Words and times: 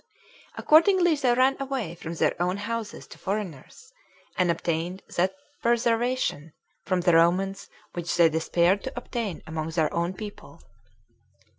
Accordingly, 0.57 1.13
they 1.13 1.31
ran 1.35 1.55
away 1.61 1.93
from 1.93 2.15
their 2.15 2.33
own 2.41 2.57
houses 2.57 3.05
to 3.05 3.19
foreigners, 3.19 3.93
and 4.35 4.49
obtained 4.49 5.03
that 5.15 5.35
preservation 5.61 6.53
from 6.87 7.01
the 7.01 7.13
Romans 7.13 7.69
which 7.93 8.15
they 8.17 8.27
despaired 8.27 8.83
to 8.85 8.93
obtain 8.97 9.43
among 9.45 9.69
their 9.69 9.93
own 9.93 10.15
people. 10.15 10.59